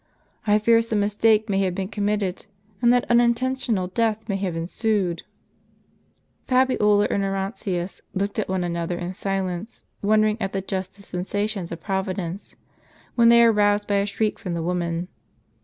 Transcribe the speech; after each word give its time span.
I 0.47 0.57
fear 0.57 0.81
some 0.81 0.99
mistake 0.99 1.47
may 1.47 1.59
have 1.59 1.75
been 1.75 1.87
committed, 1.87 2.47
and 2.81 2.91
that 2.91 3.05
unintentional 3.07 3.85
death 3.85 4.27
may 4.27 4.37
have 4.37 4.55
ensued." 4.55 5.21
Fabiola 6.47 7.05
and 7.11 7.23
Orontius 7.23 8.01
looked 8.15 8.39
at 8.39 8.49
one 8.49 8.63
another 8.63 8.97
in 8.97 9.13
silence, 9.13 9.83
wondering 10.01 10.41
at 10.41 10.53
the 10.53 10.61
just 10.61 10.93
dispensations 10.93 11.71
of 11.71 11.81
Providence; 11.81 12.55
when 13.13 13.29
they 13.29 13.43
were 13.43 13.53
aroused 13.53 13.87
by 13.87 13.97
a 13.97 14.07
shriek 14.07 14.39
from 14.39 14.55
the 14.55 14.63
woman. 14.63 15.07